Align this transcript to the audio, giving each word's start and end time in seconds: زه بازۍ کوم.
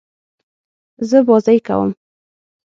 زه 1.09 1.17
بازۍ 1.27 1.57
کوم. 1.67 1.89